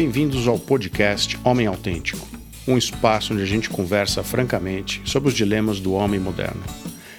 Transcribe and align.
Bem-vindos 0.00 0.46
ao 0.46 0.56
podcast 0.56 1.36
Homem 1.42 1.66
Autêntico, 1.66 2.24
um 2.68 2.78
espaço 2.78 3.32
onde 3.32 3.42
a 3.42 3.44
gente 3.44 3.68
conversa 3.68 4.22
francamente 4.22 5.02
sobre 5.04 5.28
os 5.28 5.34
dilemas 5.34 5.80
do 5.80 5.92
homem 5.92 6.20
moderno. 6.20 6.62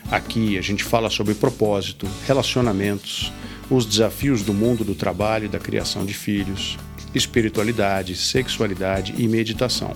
Aqui 0.09 0.57
a 0.57 0.61
gente 0.61 0.81
fala 0.81 1.09
sobre 1.09 1.33
propósito, 1.33 2.07
relacionamentos, 2.25 3.33
os 3.69 3.85
desafios 3.85 4.43
do 4.43 4.53
mundo 4.53 4.85
do 4.85 4.95
trabalho 4.95 5.43
e 5.43 5.49
da 5.49 5.59
criação 5.59 6.05
de 6.05 6.13
filhos, 6.13 6.77
espiritualidade, 7.13 8.15
sexualidade 8.15 9.13
e 9.17 9.27
meditação. 9.27 9.91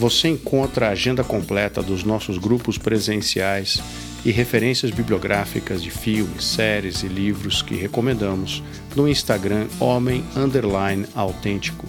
Você 0.00 0.28
encontra 0.28 0.88
a 0.88 0.92
agenda 0.92 1.22
completa 1.22 1.82
dos 1.82 2.04
nossos 2.04 2.38
grupos 2.38 2.78
presenciais 2.78 3.82
e 4.24 4.30
referências 4.30 4.90
bibliográficas 4.90 5.82
de 5.82 5.90
filmes, 5.90 6.42
séries 6.42 7.02
e 7.02 7.06
livros 7.06 7.60
que 7.60 7.74
recomendamos 7.74 8.62
no 8.96 9.06
Instagram 9.06 9.66
Homem 9.78 10.24
Underline 10.34 11.04
Autêntico. 11.14 11.86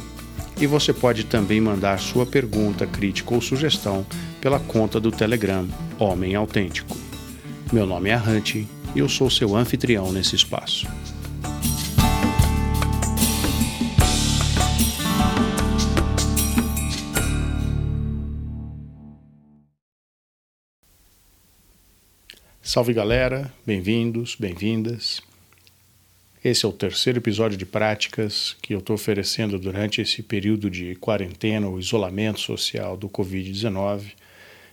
E 0.59 0.67
você 0.67 0.91
pode 0.91 1.23
também 1.23 1.61
mandar 1.61 2.01
sua 2.01 2.25
pergunta, 2.25 2.85
crítica 2.85 3.33
ou 3.33 3.39
sugestão 3.39 4.05
pela 4.41 4.59
conta 4.59 4.99
do 4.99 5.09
Telegram 5.09 5.65
Homem 5.97 6.35
Autêntico. 6.35 6.97
Meu 7.71 7.85
nome 7.85 8.09
é 8.09 8.17
Hunt 8.17 8.55
e 8.55 8.67
eu 8.93 9.07
sou 9.07 9.29
seu 9.29 9.55
anfitrião 9.55 10.11
nesse 10.11 10.35
espaço. 10.35 10.85
Salve 22.73 22.93
galera, 22.93 23.53
bem-vindos, 23.65 24.37
bem-vindas. 24.39 25.21
Esse 26.41 26.65
é 26.65 26.69
o 26.69 26.71
terceiro 26.71 27.19
episódio 27.19 27.57
de 27.57 27.65
práticas 27.65 28.55
que 28.61 28.73
eu 28.73 28.79
estou 28.79 28.93
oferecendo 28.93 29.59
durante 29.59 29.99
esse 29.99 30.23
período 30.23 30.69
de 30.69 30.95
quarentena 30.95 31.67
ou 31.67 31.77
isolamento 31.77 32.39
social 32.39 32.95
do 32.95 33.09
Covid-19. 33.09 34.13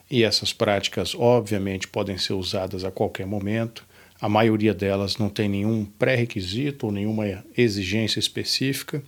E 0.08 0.22
essas 0.22 0.52
práticas, 0.52 1.12
obviamente, 1.12 1.88
podem 1.88 2.16
ser 2.16 2.34
usadas 2.34 2.84
a 2.84 2.92
qualquer 2.92 3.26
momento. 3.26 3.84
A 4.20 4.28
maioria 4.28 4.72
delas 4.72 5.16
não 5.16 5.28
tem 5.28 5.48
nenhum 5.48 5.84
pré-requisito 5.84 6.86
ou 6.86 6.92
nenhuma 6.92 7.44
exigência 7.56 8.20
específica. 8.20 9.02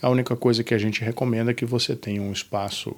A 0.00 0.08
única 0.08 0.36
coisa 0.36 0.62
que 0.62 0.74
a 0.74 0.78
gente 0.78 1.02
recomenda 1.02 1.50
é 1.50 1.54
que 1.54 1.66
você 1.66 1.96
tenha 1.96 2.22
um 2.22 2.30
espaço 2.30 2.94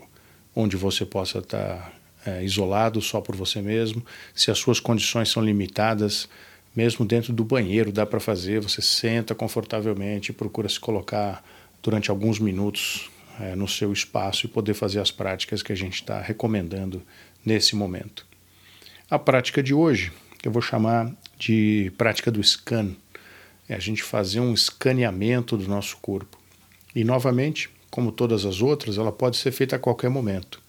onde 0.55 0.77
você 0.77 1.07
possa 1.07 1.39
estar 1.39 1.99
é, 2.25 2.43
isolado 2.45 3.01
só 3.01 3.21
por 3.21 3.37
você 3.37 3.61
mesmo. 3.63 4.05
Se 4.35 4.51
as 4.51 4.59
suas 4.59 4.81
condições 4.81 5.29
são 5.29 5.43
limitadas, 5.43 6.29
mesmo 6.75 7.05
dentro 7.05 7.33
do 7.33 7.45
banheiro 7.45 7.93
dá 7.93 8.07
para 8.07 8.21
fazer. 8.21 8.61
Você 8.61 8.83
senta 8.83 9.35
confortavelmente, 9.35 10.33
procura 10.33 10.69
se 10.69 10.79
colocar 10.79 11.45
durante 11.83 12.11
alguns 12.11 12.39
minutos 12.39 13.11
é, 13.41 13.55
no 13.55 13.67
seu 13.67 13.93
espaço 13.93 14.47
e 14.47 14.49
poder 14.49 14.75
fazer 14.75 15.01
as 15.01 15.11
práticas 15.11 15.63
que 15.63 15.73
a 15.73 15.77
gente 15.77 15.95
está 15.95 16.21
recomendando 16.21 17.03
nesse 17.45 17.75
momento. 17.75 18.27
A 19.11 19.19
prática 19.19 19.63
de 19.63 19.75
hoje 19.75 20.13
eu 20.45 20.51
vou 20.51 20.63
chamar 20.63 21.13
de 21.39 21.93
prática 21.99 22.31
do 22.31 22.43
scan. 22.43 22.95
É 23.69 23.75
a 23.75 23.79
gente 23.79 24.03
fazer 24.03 24.41
um 24.41 24.53
escaneamento 24.53 25.57
do 25.57 25.69
nosso 25.69 25.97
corpo. 25.99 26.39
E 26.95 27.05
novamente, 27.05 27.71
como 27.91 28.11
todas 28.11 28.45
as 28.45 28.61
outras, 28.61 28.99
ela 28.99 29.13
pode 29.13 29.37
ser 29.37 29.53
feita 29.53 29.77
a 29.77 29.79
qualquer 29.79 30.11
momento. 30.11 30.61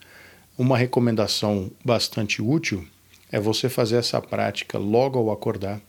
Uma 0.62 0.78
recomendação 0.78 1.72
bastante 1.84 2.40
útil 2.40 2.88
é 3.32 3.40
você 3.40 3.68
fazer 3.68 3.96
essa 3.96 4.22
prática 4.22 4.78
logo 4.78 5.18
ao 5.18 5.32
acordar. 5.32 5.82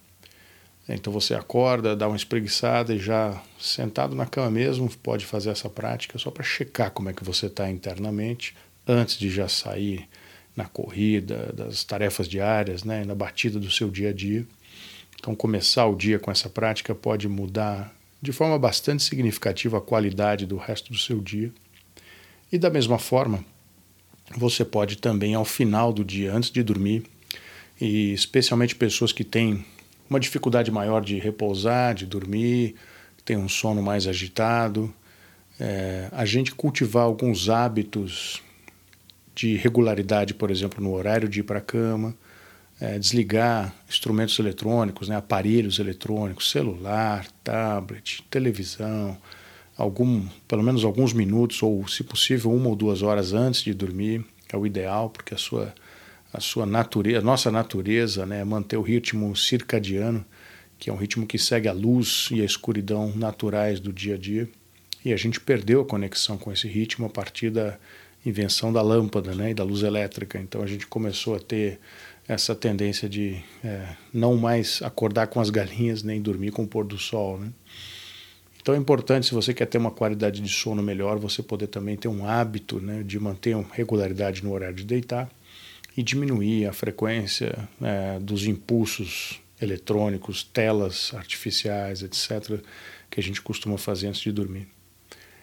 Então 0.88 1.12
você 1.12 1.34
acorda, 1.34 1.94
dá 1.94 2.08
uma 2.08 2.16
espreguiçada 2.16 2.94
e 2.94 2.98
já 2.98 3.38
sentado 3.60 4.16
na 4.16 4.24
cama 4.24 4.50
mesmo 4.50 4.88
pode 5.02 5.26
fazer 5.26 5.50
essa 5.50 5.68
prática 5.68 6.18
só 6.18 6.30
para 6.30 6.42
checar 6.42 6.90
como 6.90 7.10
é 7.10 7.12
que 7.12 7.22
você 7.22 7.48
está 7.48 7.68
internamente 7.68 8.56
antes 8.88 9.18
de 9.18 9.28
já 9.28 9.46
sair 9.46 10.08
na 10.56 10.64
corrida, 10.64 11.52
das 11.52 11.84
tarefas 11.84 12.26
diárias, 12.26 12.82
né, 12.82 13.04
na 13.04 13.14
batida 13.14 13.60
do 13.60 13.70
seu 13.70 13.90
dia 13.90 14.08
a 14.08 14.12
dia. 14.14 14.46
Então 15.20 15.34
começar 15.34 15.84
o 15.84 15.94
dia 15.94 16.18
com 16.18 16.30
essa 16.30 16.48
prática 16.48 16.94
pode 16.94 17.28
mudar 17.28 17.94
de 18.22 18.32
forma 18.32 18.58
bastante 18.58 19.02
significativa 19.02 19.76
a 19.76 19.82
qualidade 19.82 20.46
do 20.46 20.56
resto 20.56 20.90
do 20.94 20.98
seu 20.98 21.20
dia. 21.20 21.52
E 22.50 22.56
da 22.56 22.70
mesma 22.70 22.98
forma, 22.98 23.44
você 24.36 24.64
pode 24.64 24.96
também, 24.96 25.34
ao 25.34 25.44
final 25.44 25.92
do 25.92 26.04
dia, 26.04 26.34
antes 26.34 26.50
de 26.50 26.62
dormir, 26.62 27.04
e 27.80 28.12
especialmente 28.12 28.74
pessoas 28.74 29.12
que 29.12 29.24
têm 29.24 29.64
uma 30.08 30.20
dificuldade 30.20 30.70
maior 30.70 31.02
de 31.02 31.18
repousar, 31.18 31.94
de 31.94 32.06
dormir, 32.06 32.74
têm 33.24 33.36
um 33.36 33.48
sono 33.48 33.82
mais 33.82 34.06
agitado, 34.06 34.92
é, 35.58 36.08
a 36.12 36.24
gente 36.24 36.54
cultivar 36.54 37.04
alguns 37.04 37.48
hábitos 37.48 38.42
de 39.34 39.56
regularidade, 39.56 40.34
por 40.34 40.50
exemplo, 40.50 40.82
no 40.82 40.92
horário 40.92 41.28
de 41.28 41.40
ir 41.40 41.42
para 41.42 41.58
a 41.58 41.62
cama, 41.62 42.14
é, 42.80 42.98
desligar 42.98 43.74
instrumentos 43.88 44.38
eletrônicos, 44.38 45.08
né, 45.08 45.16
aparelhos 45.16 45.78
eletrônicos, 45.78 46.50
celular, 46.50 47.26
tablet, 47.44 48.24
televisão, 48.28 49.16
algum, 49.76 50.26
pelo 50.46 50.62
menos 50.62 50.84
alguns 50.84 51.12
minutos 51.12 51.62
ou, 51.62 51.86
se 51.88 52.04
possível, 52.04 52.52
uma 52.52 52.68
ou 52.68 52.76
duas 52.76 53.02
horas 53.02 53.32
antes 53.32 53.62
de 53.62 53.74
dormir 53.74 54.24
é 54.52 54.56
o 54.56 54.66
ideal, 54.66 55.10
porque 55.10 55.34
a 55.34 55.38
sua 55.38 55.74
a 56.32 56.40
sua 56.40 56.64
natureza, 56.64 57.18
a 57.18 57.22
nossa 57.22 57.50
natureza, 57.50 58.24
né, 58.24 58.40
é 58.40 58.44
manter 58.44 58.76
o 58.76 58.82
ritmo 58.82 59.36
circadiano, 59.36 60.24
que 60.78 60.88
é 60.88 60.92
um 60.92 60.96
ritmo 60.96 61.26
que 61.26 61.38
segue 61.38 61.68
a 61.68 61.72
luz 61.72 62.28
e 62.32 62.40
a 62.40 62.44
escuridão 62.44 63.12
naturais 63.14 63.78
do 63.78 63.92
dia 63.92 64.14
a 64.14 64.18
dia. 64.18 64.48
E 65.04 65.12
a 65.12 65.16
gente 65.16 65.38
perdeu 65.38 65.82
a 65.82 65.84
conexão 65.84 66.38
com 66.38 66.50
esse 66.50 66.66
ritmo 66.66 67.06
a 67.06 67.10
partir 67.10 67.50
da 67.50 67.78
invenção 68.24 68.72
da 68.72 68.80
lâmpada 68.80 69.34
né, 69.34 69.50
e 69.50 69.54
da 69.54 69.62
luz 69.62 69.82
elétrica. 69.82 70.38
Então 70.38 70.62
a 70.62 70.66
gente 70.66 70.86
começou 70.86 71.34
a 71.36 71.40
ter 71.40 71.78
essa 72.26 72.54
tendência 72.54 73.08
de 73.08 73.36
é, 73.62 73.88
não 74.12 74.36
mais 74.36 74.80
acordar 74.82 75.26
com 75.26 75.40
as 75.40 75.50
galinhas 75.50 76.02
nem 76.02 76.22
dormir 76.22 76.50
com 76.52 76.62
o 76.62 76.68
pôr 76.68 76.84
do 76.84 76.98
sol. 76.98 77.38
Né? 77.38 77.48
Então 78.62 78.76
é 78.76 78.78
importante, 78.78 79.26
se 79.26 79.34
você 79.34 79.52
quer 79.52 79.66
ter 79.66 79.76
uma 79.76 79.90
qualidade 79.90 80.40
de 80.40 80.48
sono 80.48 80.80
melhor, 80.82 81.18
você 81.18 81.42
poder 81.42 81.66
também 81.66 81.96
ter 81.96 82.06
um 82.06 82.24
hábito 82.24 82.80
né, 82.80 83.02
de 83.02 83.18
manter 83.18 83.56
uma 83.56 83.66
regularidade 83.72 84.44
no 84.44 84.52
horário 84.52 84.76
de 84.76 84.84
deitar 84.84 85.28
e 85.96 86.02
diminuir 86.02 86.66
a 86.66 86.72
frequência 86.72 87.68
é, 87.82 88.20
dos 88.20 88.46
impulsos 88.46 89.40
eletrônicos, 89.60 90.44
telas 90.44 91.12
artificiais, 91.14 92.02
etc., 92.02 92.60
que 93.10 93.18
a 93.18 93.22
gente 93.22 93.42
costuma 93.42 93.76
fazer 93.76 94.06
antes 94.06 94.20
de 94.20 94.30
dormir. 94.30 94.68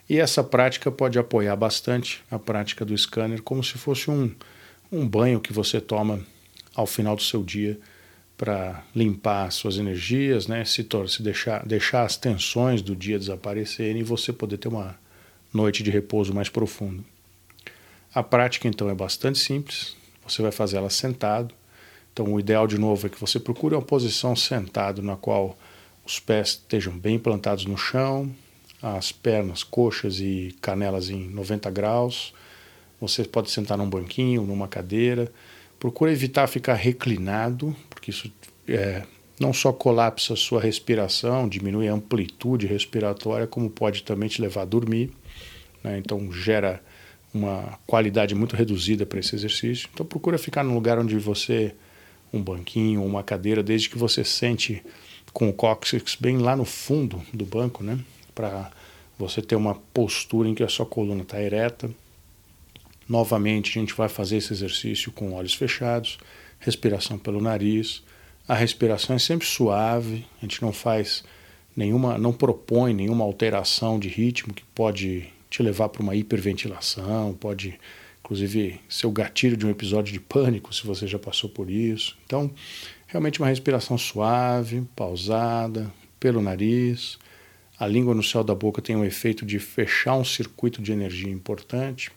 E 0.09 0.18
essa 0.18 0.44
prática 0.44 0.90
pode 0.90 1.19
apoiar 1.19 1.56
bastante 1.58 2.24
a 2.31 2.40
prática 2.40 2.85
do 2.85 2.97
scanner, 2.97 3.41
como 3.44 3.63
se 3.63 3.74
fosse 3.74 4.09
um, 4.09 4.34
um 4.91 5.08
banho 5.08 5.41
que 5.41 5.53
você 5.53 5.79
toma 5.79 6.25
ao 6.74 6.88
final 6.88 7.16
do 7.18 7.22
seu 7.22 7.44
dia 7.44 7.78
para 8.40 8.86
limpar 8.96 9.52
suas 9.52 9.78
energias, 9.78 10.48
né? 10.48 10.64
se, 10.64 10.88
se 11.10 11.22
deixar, 11.22 11.66
deixar 11.66 12.04
as 12.04 12.16
tensões 12.16 12.82
do 12.82 12.96
dia 12.96 13.20
desaparecerem 13.20 14.00
e 14.00 14.04
você 14.04 14.32
poder 14.32 14.58
ter 14.58 14.70
uma 14.70 14.98
noite 15.54 15.84
de 15.84 15.92
repouso 15.92 16.34
mais 16.34 16.48
profundo. 16.48 17.04
A 18.16 18.24
prática 18.24 18.66
então 18.66 18.90
é 18.90 18.96
bastante 18.96 19.40
simples, 19.40 19.94
você 20.26 20.42
vai 20.42 20.54
fazer 20.54 20.78
ela 20.78 20.90
sentado. 20.90 21.54
Então 22.14 22.34
o 22.34 22.40
ideal 22.40 22.66
de 22.66 22.78
novo 22.78 23.08
é 23.08 23.10
que 23.10 23.20
você 23.20 23.42
procure 23.42 23.76
uma 23.76 23.82
posição 23.82 24.38
sentado 24.38 25.02
na 25.02 25.18
qual 25.18 25.60
os 26.06 26.18
pés 26.18 26.52
estejam 26.52 26.98
bem 26.98 27.20
plantados 27.20 27.66
no 27.66 27.78
chão, 27.78 28.34
as 28.82 29.12
pernas, 29.12 29.64
coxas 29.64 30.22
e 30.22 30.56
canelas 30.62 31.10
em 31.10 31.28
90 31.28 31.70
graus. 31.72 32.34
Você 33.02 33.26
pode 33.26 33.52
sentar 33.52 33.78
num 33.78 33.90
banquinho, 33.90 34.44
numa 34.44 34.70
cadeira. 34.70 35.30
Procure 35.78 36.12
evitar 36.12 36.48
ficar 36.48 36.74
reclinado, 36.74 37.76
porque 37.99 38.11
isso 38.11 38.31
é, 38.66 39.03
não 39.37 39.51
só 39.51 39.73
colapsa 39.73 40.34
a 40.34 40.37
sua 40.37 40.61
respiração, 40.61 41.49
diminui 41.49 41.90
a 41.90 41.93
amplitude 41.93 42.66
respiratória, 42.66 43.46
como 43.46 43.69
pode 43.69 44.03
também 44.03 44.29
te 44.29 44.41
levar 44.41 44.61
a 44.61 44.66
dormir. 44.66 45.11
Né? 45.84 45.97
Então 45.97 46.31
gera 46.31 46.81
uma 47.34 47.78
qualidade 47.85 48.34
muito 48.34 48.55
reduzida 48.55 49.05
para 49.05 49.19
esse 49.19 49.35
exercício. 49.35 49.90
Então 49.93 50.05
procura 50.05 50.37
ficar 50.37 50.63
num 50.63 50.73
lugar 50.73 50.97
onde 50.97 51.17
você 51.19 51.75
um 52.31 52.41
banquinho, 52.41 53.03
uma 53.03 53.23
cadeira, 53.23 53.61
desde 53.61 53.90
que 53.90 53.97
você 53.97 54.23
sente 54.23 54.81
com 55.34 55.49
o 55.49 55.53
cóccix 55.53 56.16
bem 56.16 56.37
lá 56.37 56.55
no 56.55 56.63
fundo 56.63 57.22
do 57.34 57.46
banco, 57.46 57.84
né? 57.84 57.99
Para 58.34 58.72
você 59.17 59.41
ter 59.41 59.55
uma 59.55 59.75
postura 59.75 60.47
em 60.47 60.55
que 60.55 60.63
a 60.63 60.69
sua 60.69 60.85
coluna 60.85 61.23
está 61.23 61.41
ereta, 61.41 61.90
Novamente, 63.09 63.72
a 63.72 63.81
gente 63.81 63.96
vai 63.96 64.07
fazer 64.07 64.37
esse 64.37 64.53
exercício 64.53 65.11
com 65.11 65.34
olhos 65.34 65.55
fechados, 65.55 66.19
respiração 66.59 67.17
pelo 67.17 67.41
nariz. 67.41 68.03
A 68.47 68.53
respiração 68.56 69.16
é 69.16 69.20
sempre 69.20 69.47
suave, 69.47 70.26
a 70.38 70.41
gente 70.41 70.61
não 70.61 70.73
faz 70.73 71.23
nenhuma, 71.76 72.17
não 72.17 72.34
propõe 72.34 72.94
nenhuma 72.94 73.23
alteração 73.23 74.00
de 74.00 74.08
ritmo 74.08 74.53
que 74.53 74.64
pode 74.76 75.28
te 75.50 75.64
levar 75.64 75.90
para 75.90 76.03
uma 76.03 76.16
hiperventilação, 76.16 77.34
pode 77.34 77.79
inclusive 78.20 78.79
ser 78.88 79.08
o 79.08 79.11
gatilho 79.11 79.58
de 79.58 79.66
um 79.66 79.70
episódio 79.70 80.14
de 80.14 80.20
pânico 80.20 80.73
se 80.73 80.85
você 80.85 81.08
já 81.08 81.17
passou 81.17 81.50
por 81.50 81.70
isso. 81.70 82.17
Então, 82.26 82.52
realmente 83.08 83.40
uma 83.40 83.47
respiração 83.47 83.97
suave, 83.97 84.84
pausada, 84.96 85.91
pelo 86.20 86.41
nariz. 86.41 87.17
A 87.79 87.88
língua 87.88 88.14
no 88.14 88.22
céu 88.22 88.44
da 88.44 88.53
boca 88.53 88.82
tem 88.82 88.96
o 88.96 89.06
efeito 89.06 89.46
de 89.46 89.58
fechar 89.58 90.16
um 90.16 90.26
circuito 90.26 90.82
de 90.82 90.91
energia 90.91 91.32
importante. 91.32 92.11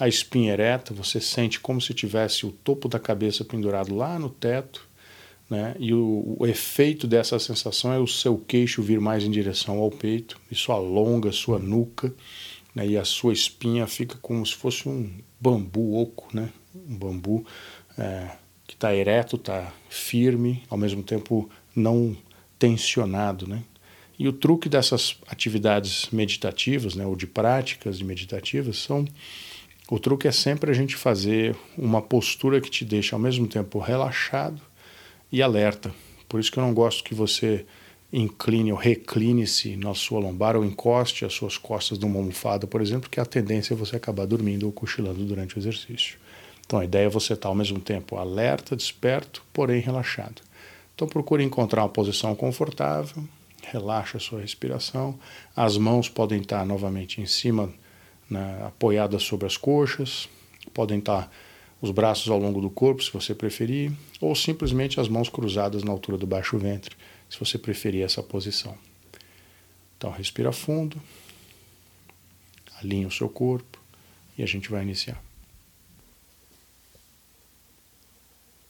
A 0.00 0.08
espinha 0.08 0.54
ereta, 0.54 0.94
você 0.94 1.20
sente 1.20 1.60
como 1.60 1.80
se 1.80 1.92
tivesse 1.92 2.46
o 2.46 2.50
topo 2.50 2.88
da 2.88 2.98
cabeça 2.98 3.44
pendurado 3.44 3.94
lá 3.94 4.18
no 4.18 4.30
teto, 4.30 4.88
né? 5.50 5.76
E 5.78 5.92
o, 5.92 6.36
o 6.38 6.46
efeito 6.46 7.06
dessa 7.06 7.38
sensação 7.38 7.92
é 7.92 7.98
o 7.98 8.06
seu 8.06 8.38
queixo 8.38 8.82
vir 8.82 8.98
mais 8.98 9.24
em 9.24 9.30
direção 9.30 9.78
ao 9.78 9.90
peito, 9.90 10.40
isso 10.50 10.72
alonga 10.72 11.28
a 11.28 11.32
sua 11.32 11.58
nuca, 11.58 12.14
né? 12.74 12.86
E 12.86 12.96
a 12.96 13.04
sua 13.04 13.34
espinha 13.34 13.86
fica 13.86 14.16
como 14.22 14.46
se 14.46 14.54
fosse 14.54 14.88
um 14.88 15.10
bambu 15.38 16.00
oco, 16.00 16.28
né? 16.32 16.48
Um 16.74 16.96
bambu 16.96 17.44
é, 17.98 18.30
que 18.66 18.74
está 18.74 18.94
ereto, 18.94 19.36
está 19.36 19.70
firme, 19.88 20.62
ao 20.70 20.78
mesmo 20.78 21.02
tempo 21.02 21.50
não 21.76 22.16
tensionado, 22.58 23.46
né? 23.46 23.64
E 24.18 24.28
o 24.28 24.32
truque 24.32 24.68
dessas 24.68 25.16
atividades 25.26 26.08
meditativas, 26.12 26.94
né, 26.94 27.06
ou 27.06 27.16
de 27.16 27.26
práticas 27.26 28.02
meditativas, 28.02 28.76
são 28.76 29.06
o 29.90 29.98
truque 29.98 30.28
é 30.28 30.32
sempre 30.32 30.70
a 30.70 30.74
gente 30.74 30.94
fazer 30.94 31.56
uma 31.76 32.00
postura 32.00 32.60
que 32.60 32.70
te 32.70 32.84
deixa 32.84 33.16
ao 33.16 33.20
mesmo 33.20 33.48
tempo 33.48 33.80
relaxado 33.80 34.62
e 35.32 35.42
alerta. 35.42 35.92
Por 36.28 36.38
isso 36.38 36.52
que 36.52 36.58
eu 36.58 36.62
não 36.62 36.72
gosto 36.72 37.02
que 37.02 37.12
você 37.12 37.66
incline 38.12 38.70
ou 38.70 38.78
recline-se 38.78 39.76
na 39.76 39.92
sua 39.92 40.20
lombar 40.20 40.56
ou 40.56 40.64
encoste 40.64 41.24
as 41.24 41.32
suas 41.32 41.58
costas 41.58 41.98
numa 41.98 42.18
almofada, 42.18 42.68
por 42.68 42.80
exemplo, 42.80 43.10
que 43.10 43.18
a 43.18 43.24
tendência 43.24 43.74
é 43.74 43.76
você 43.76 43.96
acabar 43.96 44.26
dormindo 44.26 44.64
ou 44.64 44.72
cochilando 44.72 45.24
durante 45.24 45.56
o 45.56 45.58
exercício. 45.58 46.18
Então 46.64 46.78
a 46.78 46.84
ideia 46.84 47.06
é 47.06 47.10
você 47.10 47.32
estar 47.32 47.48
ao 47.48 47.54
mesmo 47.54 47.80
tempo 47.80 48.16
alerta, 48.16 48.76
desperto, 48.76 49.42
porém 49.52 49.80
relaxado. 49.80 50.40
Então 50.94 51.08
procure 51.08 51.42
encontrar 51.42 51.82
uma 51.82 51.88
posição 51.88 52.36
confortável, 52.36 53.24
relaxa 53.64 54.18
a 54.18 54.20
sua 54.20 54.40
respiração. 54.40 55.18
As 55.56 55.76
mãos 55.76 56.08
podem 56.08 56.40
estar 56.40 56.64
novamente 56.64 57.20
em 57.20 57.26
cima, 57.26 57.72
né, 58.30 58.64
apoiadas 58.64 59.24
sobre 59.24 59.46
as 59.46 59.56
coxas, 59.56 60.28
podem 60.72 61.00
estar 61.00 61.30
os 61.82 61.90
braços 61.90 62.28
ao 62.30 62.38
longo 62.38 62.60
do 62.60 62.70
corpo, 62.70 63.02
se 63.02 63.12
você 63.12 63.34
preferir, 63.34 63.92
ou 64.20 64.34
simplesmente 64.34 65.00
as 65.00 65.08
mãos 65.08 65.28
cruzadas 65.28 65.82
na 65.82 65.90
altura 65.90 66.16
do 66.16 66.26
baixo 66.26 66.58
ventre, 66.58 66.94
se 67.28 67.38
você 67.38 67.58
preferir 67.58 68.04
essa 68.04 68.22
posição. 68.22 68.76
Então, 69.96 70.10
respira 70.10 70.52
fundo, 70.52 71.00
alinha 72.82 73.08
o 73.08 73.10
seu 73.10 73.28
corpo 73.28 73.78
e 74.36 74.42
a 74.42 74.46
gente 74.46 74.70
vai 74.70 74.82
iniciar. 74.82 75.22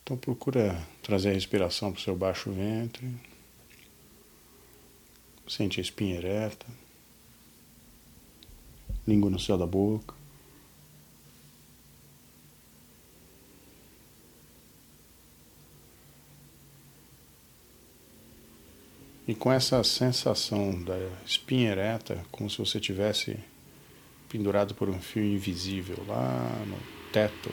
Então, 0.02 0.16
procura 0.16 0.80
trazer 1.02 1.30
a 1.30 1.32
respiração 1.32 1.92
para 1.92 2.00
o 2.00 2.02
seu 2.02 2.16
baixo 2.16 2.50
ventre. 2.50 3.08
Sente 5.46 5.78
a 5.78 5.82
espinha 5.82 6.16
ereta, 6.16 6.66
língua 9.10 9.28
no 9.28 9.38
céu 9.38 9.58
da 9.58 9.66
boca. 9.66 10.14
E 19.26 19.34
com 19.34 19.52
essa 19.52 19.82
sensação 19.84 20.82
da 20.82 20.96
espinha 21.24 21.70
ereta, 21.70 22.24
como 22.32 22.50
se 22.50 22.58
você 22.58 22.80
tivesse 22.80 23.38
pendurado 24.28 24.74
por 24.74 24.88
um 24.88 25.00
fio 25.00 25.24
invisível 25.24 26.04
lá 26.06 26.64
no 26.66 26.78
teto 27.12 27.52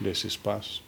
desse 0.00 0.26
espaço. 0.26 0.82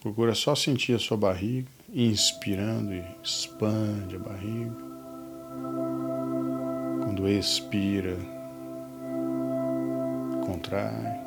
Procura 0.00 0.34
só 0.34 0.54
sentir 0.54 0.94
a 0.94 0.98
sua 0.98 1.16
barriga, 1.16 1.77
inspirando 1.92 2.92
e 2.92 3.04
expande 3.22 4.16
a 4.16 4.18
barriga. 4.18 4.76
Quando 7.02 7.26
expira, 7.26 8.16
contrai. 10.44 11.26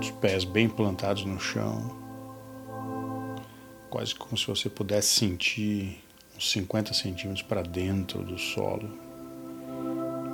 Os 0.00 0.10
pés 0.10 0.44
bem 0.44 0.68
plantados 0.68 1.24
no 1.24 1.38
chão, 1.38 1.96
quase 3.88 4.14
como 4.14 4.36
se 4.36 4.46
você 4.46 4.68
pudesse 4.68 5.08
sentir 5.08 6.02
uns 6.36 6.50
50 6.50 6.92
centímetros 6.92 7.42
para 7.42 7.62
dentro 7.62 8.24
do 8.24 8.36
solo, 8.36 8.90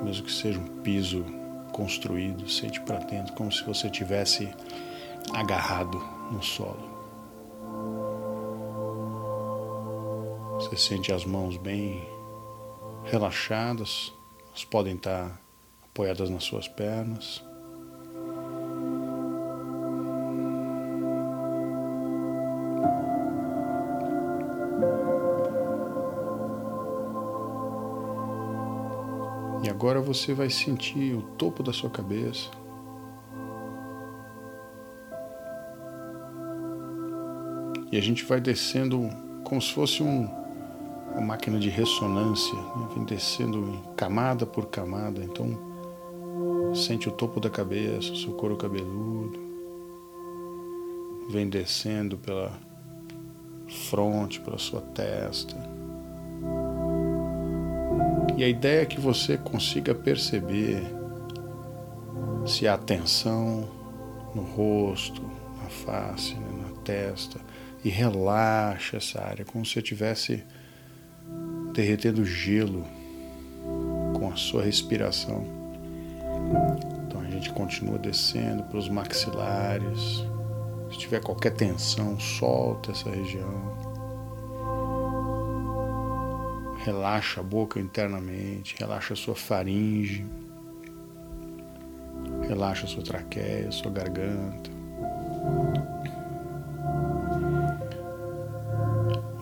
mesmo 0.03 0.25
que 0.25 0.31
seja 0.31 0.59
um 0.59 0.81
piso 0.81 1.38
construído, 1.71 2.49
sente 2.49 2.79
para 2.81 2.99
dentro 2.99 3.33
como 3.33 3.51
se 3.51 3.63
você 3.63 3.89
tivesse 3.89 4.49
agarrado 5.33 5.97
no 6.31 6.41
solo. 6.41 6.89
Você 10.55 10.75
sente 10.75 11.11
as 11.11 11.25
mãos 11.25 11.57
bem 11.57 12.07
relaxadas, 13.05 14.13
elas 14.49 14.65
podem 14.65 14.95
estar 14.95 15.39
apoiadas 15.83 16.29
nas 16.29 16.43
suas 16.43 16.67
pernas. 16.67 17.43
Agora 29.79 30.01
você 30.01 30.33
vai 30.33 30.49
sentir 30.49 31.15
o 31.15 31.21
topo 31.21 31.63
da 31.63 31.71
sua 31.71 31.89
cabeça. 31.89 32.49
E 37.89 37.97
a 37.97 38.01
gente 38.01 38.25
vai 38.25 38.41
descendo 38.41 39.09
como 39.45 39.61
se 39.61 39.71
fosse 39.71 40.03
um, 40.03 40.27
uma 41.13 41.21
máquina 41.21 41.57
de 41.57 41.69
ressonância, 41.69 42.53
né? 42.55 42.89
vem 42.93 43.05
descendo 43.05 43.81
camada 43.95 44.45
por 44.45 44.65
camada. 44.65 45.23
Então, 45.23 45.57
sente 46.75 47.07
o 47.07 47.13
topo 47.13 47.39
da 47.39 47.49
cabeça, 47.49 48.11
o 48.11 48.17
seu 48.17 48.33
couro 48.33 48.57
cabeludo, 48.57 49.39
vem 51.29 51.47
descendo 51.47 52.17
pela 52.17 52.51
fronte, 53.89 54.41
pela 54.41 54.57
sua 54.57 54.81
testa 54.81 55.78
e 58.39 58.43
a 58.45 58.47
ideia 58.47 58.83
é 58.83 58.85
que 58.85 59.01
você 59.01 59.37
consiga 59.37 59.93
perceber 59.93 60.81
se 62.45 62.69
há 62.69 62.77
tensão 62.77 63.67
no 64.33 64.43
rosto, 64.43 65.21
na 65.61 65.67
face, 65.69 66.35
né, 66.35 66.63
na 66.69 66.81
testa, 66.81 67.37
e 67.83 67.89
relaxa 67.89 68.95
essa 68.95 69.21
área, 69.21 69.43
como 69.43 69.65
se 69.65 69.77
estivesse 69.77 70.41
derretendo 71.73 72.23
gelo 72.23 72.85
com 74.17 74.31
a 74.31 74.37
sua 74.37 74.63
respiração. 74.63 75.45
Então 77.05 77.19
a 77.19 77.25
gente 77.25 77.51
continua 77.51 77.99
descendo 77.99 78.63
para 78.63 78.77
os 78.77 78.87
maxilares. 78.87 80.23
Se 80.89 80.97
tiver 80.97 81.21
qualquer 81.21 81.55
tensão, 81.55 82.17
solta 82.17 82.91
essa 82.91 83.09
região. 83.09 83.88
Relaxa 86.85 87.41
a 87.41 87.43
boca 87.43 87.79
internamente, 87.79 88.75
relaxa 88.79 89.13
a 89.13 89.15
sua 89.15 89.35
faringe, 89.35 90.25
relaxa 92.47 92.85
a 92.85 92.87
sua 92.87 93.03
traqueia, 93.03 93.67
a 93.67 93.71
sua 93.71 93.91
garganta. 93.91 94.71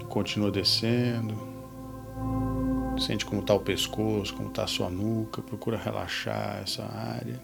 Continua 0.10 0.50
descendo. 0.50 1.36
Sente 2.98 3.24
como 3.24 3.42
está 3.42 3.54
o 3.54 3.60
pescoço, 3.60 4.36
como 4.36 4.50
está 4.50 4.64
a 4.64 4.68
sua 4.68 4.90
nuca. 4.90 5.42
Procura 5.44 5.78
relaxar 5.78 6.62
essa 6.64 6.84
área. 6.84 7.40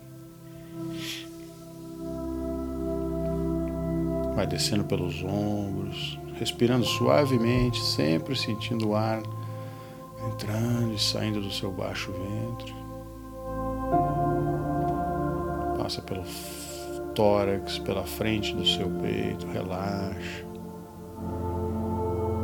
Vai 4.36 4.48
descendo 4.48 4.84
pelos 4.86 5.24
ombros, 5.24 6.20
respirando 6.40 6.84
suavemente, 6.84 7.80
sempre 7.80 8.36
sentindo 8.36 8.90
o 8.90 8.96
ar 8.96 9.22
entrando 10.44 10.94
e 10.94 11.00
saindo 11.00 11.42
do 11.42 11.52
seu 11.52 11.72
baixo 11.72 12.12
ventre. 12.12 12.74
Passa 15.78 16.02
pelo 16.02 16.24
tórax, 17.16 17.80
pela 17.80 18.04
frente 18.04 18.54
do 18.54 18.66
seu 18.66 18.90
peito, 18.90 19.48
relaxa. 19.48 20.46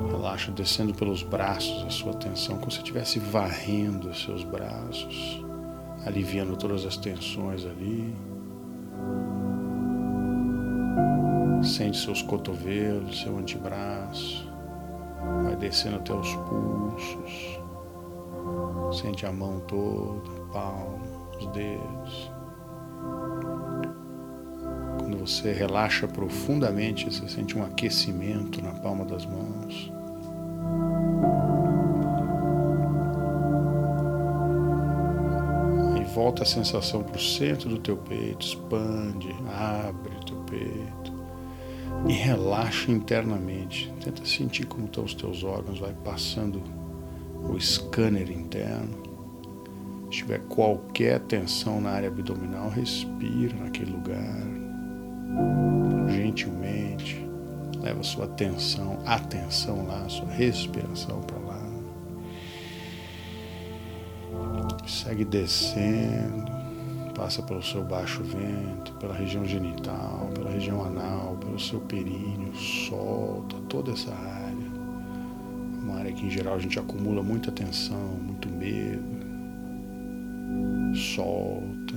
Relaxa 0.10 0.52
descendo 0.52 0.94
pelos 0.94 1.24
braços 1.24 1.84
a 1.86 1.90
sua 1.90 2.14
tensão, 2.14 2.58
como 2.58 2.72
se 2.72 2.78
estivesse 2.78 3.20
varrendo 3.20 4.10
os 4.10 4.24
seus 4.24 4.44
braços, 4.44 5.44
aliviando 6.06 6.56
todas 6.56 6.86
as 6.86 6.98
tensões 6.98 7.66
ali. 7.66 8.16
Sente 11.62 11.98
seus 11.98 12.22
cotovelos, 12.22 13.22
seu 13.22 13.38
antebraço, 13.38 14.50
vai 15.44 15.56
descendo 15.58 15.98
até 15.98 16.14
os 16.14 16.34
pulsos. 16.36 17.59
Sente 18.92 19.26
a 19.26 19.32
mão 19.32 19.60
toda, 19.62 20.30
a 20.42 20.54
palma, 20.54 21.00
os 21.38 21.48
dedos. 21.48 22.32
Você 25.20 25.52
relaxa 25.52 26.08
profundamente, 26.08 27.06
você 27.06 27.28
sente 27.28 27.58
um 27.58 27.64
aquecimento 27.64 28.62
na 28.64 28.72
palma 28.72 29.06
das 29.06 29.26
mãos. 29.26 29.92
E 36.00 36.04
volta 36.14 36.44
a 36.44 36.46
sensação 36.46 37.04
para 37.04 37.18
o 37.18 37.22
centro 37.22 37.70
do 37.70 37.80
teu 37.80 37.98
peito, 37.98 38.46
expande, 38.46 39.30
abre 39.48 40.16
o 40.16 40.26
teu 40.26 40.38
peito 40.44 41.14
e 42.08 42.14
relaxa 42.14 42.92
internamente. 42.92 43.94
Tenta 44.04 44.26
sentir 44.26 44.66
como 44.66 44.86
estão 44.86 45.04
os 45.04 45.14
teus 45.14 45.44
órgãos, 45.44 45.80
vai 45.80 45.94
passando 46.04 46.62
o 47.44 47.60
scanner 47.60 48.30
interno. 48.32 49.10
Se 50.06 50.18
tiver 50.18 50.40
qualquer 50.50 51.20
tensão 51.22 51.80
na 51.80 51.92
área 51.92 52.10
abdominal, 52.10 52.70
respira 52.70 53.56
naquele 53.56 53.92
lugar. 53.92 54.42
Gentilmente, 56.10 57.26
leva 57.80 58.02
sua 58.04 58.26
atenção, 58.26 58.98
atenção 59.06 59.86
lá, 59.86 60.08
sua 60.10 60.30
respiração 60.30 61.22
para 61.22 61.38
lá. 61.38 61.60
Segue 64.88 65.24
descendo, 65.24 66.52
passa 67.16 67.44
pelo 67.44 67.62
seu 67.62 67.84
baixo 67.84 68.24
vento, 68.24 68.94
pela 68.94 69.14
região 69.14 69.46
genital, 69.46 70.30
pela 70.34 70.50
região 70.50 70.84
anal, 70.84 71.38
pelo 71.40 71.60
seu 71.60 71.80
períneo, 71.82 72.56
solta 72.56 73.56
toda 73.70 73.92
essa 73.92 74.12
área. 74.12 74.49
Área 76.00 76.14
que 76.14 76.26
em 76.26 76.30
geral 76.30 76.56
a 76.56 76.60
gente 76.60 76.80
acumula 76.80 77.22
muita 77.22 77.52
tensão, 77.52 78.18
muito 78.22 78.50
medo 78.50 79.30
solta 80.96 81.96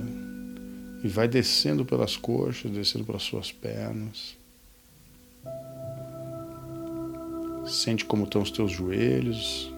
e 1.03 1.07
vai 1.07 1.27
descendo 1.27 1.83
pelas 1.83 2.15
coxas, 2.15 2.71
descendo 2.71 3.03
pelas 3.03 3.23
suas 3.23 3.51
pernas. 3.51 4.37
Sente 7.65 8.05
como 8.05 8.23
estão 8.23 8.41
os 8.41 8.51
teus 8.51 8.71
joelhos 8.71 9.73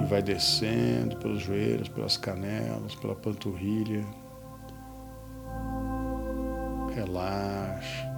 e 0.00 0.04
vai 0.06 0.22
descendo 0.22 1.16
pelos 1.16 1.42
joelhos, 1.42 1.88
pelas 1.88 2.16
canelas, 2.16 2.94
pela 2.96 3.14
panturrilha. 3.14 4.04
Relaxa. 6.94 8.11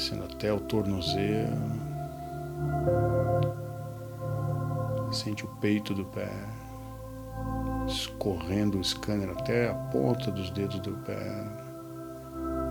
Descendo 0.00 0.24
até 0.24 0.50
o 0.50 0.58
tornozelo. 0.58 1.90
Sente 5.12 5.44
o 5.44 5.48
peito 5.56 5.92
do 5.92 6.06
pé, 6.06 6.32
escorrendo 7.86 8.78
o 8.78 8.84
scanner 8.84 9.28
até 9.30 9.68
a 9.68 9.74
ponta 9.74 10.30
dos 10.30 10.48
dedos 10.50 10.80
do 10.80 10.92
pé. 11.04 11.44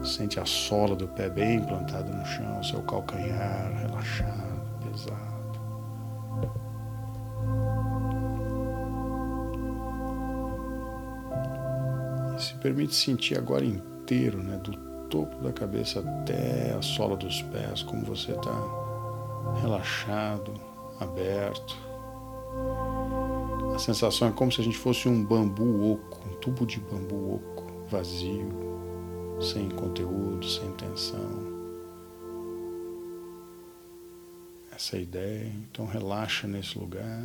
Sente 0.03 0.39
a 0.39 0.45
sola 0.45 0.95
do 0.95 1.07
pé 1.09 1.29
bem 1.29 1.61
plantada 1.61 2.09
no 2.11 2.25
chão, 2.25 2.63
seu 2.63 2.81
calcanhar 2.81 3.71
relaxado, 3.73 4.79
pesado. 4.81 5.19
E 12.37 12.41
se 12.41 12.55
permite 12.55 12.95
sentir 12.95 13.37
agora 13.37 13.65
inteiro, 13.65 14.41
né, 14.41 14.57
do 14.57 14.88
topo 15.09 15.35
da 15.43 15.51
cabeça 15.51 15.99
até 15.99 16.73
a 16.77 16.81
sola 16.81 17.17
dos 17.17 17.41
pés, 17.43 17.83
como 17.83 18.05
você 18.05 18.31
está 18.31 18.53
relaxado, 19.61 20.53
aberto. 20.99 21.75
A 23.75 23.79
sensação 23.79 24.27
é 24.27 24.31
como 24.31 24.51
se 24.51 24.61
a 24.61 24.63
gente 24.63 24.77
fosse 24.77 25.07
um 25.07 25.23
bambu 25.23 25.93
oco, 25.93 26.19
um 26.27 26.35
tubo 26.35 26.65
de 26.65 26.79
bambu 26.79 27.35
oco, 27.35 27.65
vazio, 27.89 28.49
sem 29.41 29.69
conteúdo, 29.69 30.45
sem 30.45 30.71
tensão. 30.73 31.59
Essa 34.71 34.97
é 34.97 35.01
ideia. 35.01 35.51
Então 35.71 35.85
relaxa 35.85 36.47
nesse 36.47 36.77
lugar. 36.77 37.23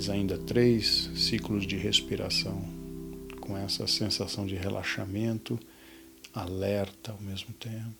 Faz 0.00 0.08
ainda 0.08 0.38
três 0.38 1.10
ciclos 1.14 1.66
de 1.66 1.76
respiração 1.76 2.64
com 3.38 3.54
essa 3.54 3.86
sensação 3.86 4.46
de 4.46 4.54
relaxamento, 4.54 5.60
alerta 6.32 7.12
ao 7.12 7.20
mesmo 7.20 7.52
tempo. 7.52 7.99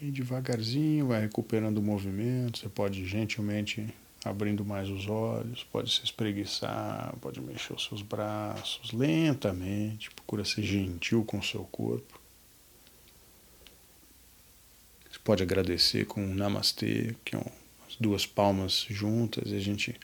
E 0.00 0.12
devagarzinho 0.12 1.08
vai 1.08 1.22
recuperando 1.22 1.78
o 1.78 1.82
movimento. 1.82 2.58
Você 2.58 2.68
pode 2.68 3.04
gentilmente 3.04 3.92
abrindo 4.24 4.64
mais 4.64 4.88
os 4.88 5.08
olhos, 5.08 5.64
pode 5.64 5.92
se 5.92 6.04
espreguiçar, 6.04 7.14
pode 7.20 7.40
mexer 7.40 7.72
os 7.72 7.84
seus 7.84 8.02
braços 8.02 8.92
lentamente, 8.92 10.10
procura 10.10 10.44
ser 10.44 10.62
gentil 10.62 11.24
com 11.24 11.38
o 11.38 11.42
seu 11.42 11.64
corpo. 11.64 12.20
Você 15.10 15.18
pode 15.24 15.42
agradecer 15.42 16.04
com 16.06 16.22
um 16.22 16.34
namastê, 16.34 17.16
que 17.24 17.34
é 17.34 17.38
um, 17.38 17.50
as 17.88 17.96
duas 17.96 18.26
palmas 18.26 18.86
juntas 18.88 19.50
e 19.50 19.56
a 19.56 19.60
gente 19.60 19.98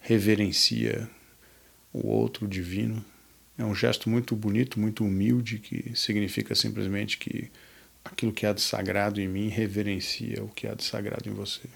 reverencia 0.00 1.08
o 1.92 2.06
outro 2.06 2.46
divino. 2.46 3.04
É 3.58 3.64
um 3.64 3.74
gesto 3.74 4.08
muito 4.08 4.36
bonito, 4.36 4.78
muito 4.78 5.04
humilde, 5.04 5.58
que 5.58 5.96
significa 5.96 6.54
simplesmente 6.54 7.16
que 7.16 7.50
aquilo 8.06 8.32
que 8.32 8.46
há 8.46 8.52
de 8.52 8.60
sagrado 8.60 9.20
em 9.20 9.28
mim 9.28 9.48
reverencia 9.48 10.42
o 10.42 10.48
que 10.48 10.66
há 10.66 10.74
de 10.74 10.84
sagrado 10.84 11.28
em 11.28 11.32
você. 11.32 11.68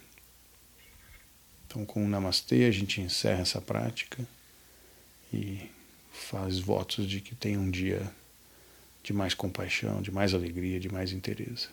Então, 1.66 1.84
com 1.84 2.04
o 2.04 2.08
Namastê, 2.08 2.64
a 2.64 2.70
gente 2.70 3.00
encerra 3.00 3.42
essa 3.42 3.60
prática 3.60 4.26
e 5.32 5.70
faz 6.12 6.58
votos 6.58 7.08
de 7.08 7.20
que 7.20 7.34
tenha 7.34 7.58
um 7.58 7.70
dia 7.70 8.12
de 9.02 9.12
mais 9.12 9.34
compaixão, 9.34 10.02
de 10.02 10.10
mais 10.10 10.34
alegria, 10.34 10.80
de 10.80 10.92
mais 10.92 11.12
interesse. 11.12 11.68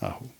Arru. 0.00 0.30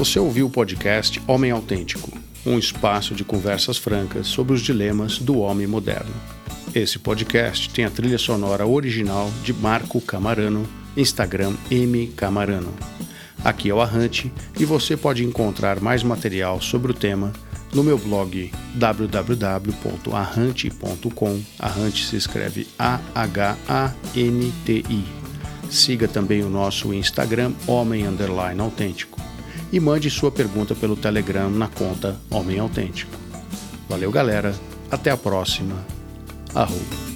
Você 0.00 0.18
ouviu 0.18 0.46
o 0.46 0.50
podcast 0.50 1.22
Homem 1.26 1.50
Autêntico, 1.50 2.10
um 2.46 2.58
espaço 2.58 3.14
de 3.14 3.22
conversas 3.22 3.76
francas 3.76 4.28
sobre 4.28 4.54
os 4.54 4.62
dilemas 4.62 5.18
do 5.18 5.40
homem 5.40 5.66
moderno. 5.66 6.14
Esse 6.74 6.98
podcast 6.98 7.68
tem 7.68 7.84
a 7.84 7.90
trilha 7.90 8.16
sonora 8.16 8.66
original 8.66 9.30
de 9.44 9.52
Marco 9.52 10.00
Camarano, 10.00 10.66
Instagram 10.96 11.52
M 11.70 12.06
Camarano. 12.16 12.72
Aqui 13.44 13.68
é 13.68 13.74
o 13.74 13.80
Arrante 13.82 14.32
e 14.58 14.64
você 14.64 14.96
pode 14.96 15.22
encontrar 15.22 15.82
mais 15.82 16.02
material 16.02 16.62
sobre 16.62 16.92
o 16.92 16.94
tema 16.94 17.30
no 17.74 17.84
meu 17.84 17.98
blog 17.98 18.50
www.arrante.com. 18.76 21.42
Arrante 21.58 22.06
se 22.06 22.16
escreve 22.16 22.66
A-H-A-N-T-I. 22.78 23.44
Siga 25.68 26.08
também 26.08 26.42
o 26.42 26.48
nosso 26.48 26.94
Instagram 26.94 27.52
Homem 27.66 28.06
Underline 28.06 28.62
Autêntico 28.62 29.19
e 29.72 29.78
mande 29.78 30.10
sua 30.10 30.30
pergunta 30.30 30.74
pelo 30.74 30.96
Telegram 30.96 31.50
na 31.50 31.68
conta 31.68 32.16
Homem 32.30 32.58
Autêntico. 32.58 33.16
Valeu, 33.88 34.10
galera. 34.10 34.54
Até 34.90 35.10
a 35.10 35.16
próxima. 35.16 35.74
Arroba. 36.54 37.09